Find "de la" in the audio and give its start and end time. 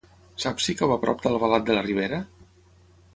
1.69-1.83